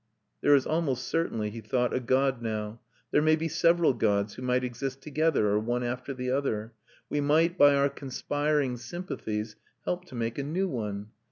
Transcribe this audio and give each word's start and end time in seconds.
There 0.41 0.55
is 0.55 0.65
almost 0.65 1.07
certainly, 1.07 1.51
he 1.51 1.61
thought, 1.61 1.93
a 1.93 1.99
God 1.99 2.41
now; 2.41 2.79
there 3.11 3.21
may 3.21 3.35
be 3.35 3.47
several 3.47 3.93
gods, 3.93 4.33
who 4.33 4.41
might 4.41 4.63
exist 4.63 5.03
together, 5.03 5.49
or 5.49 5.59
one 5.59 5.83
after 5.83 6.11
the 6.11 6.31
other. 6.31 6.73
We 7.07 7.21
might, 7.21 7.55
by 7.55 7.75
our 7.75 7.87
conspiring 7.89 8.77
sympathies, 8.77 9.57
help 9.85 10.05
to 10.05 10.15
make 10.15 10.39
a 10.39 10.43
new 10.43 10.67
one. 10.67 11.09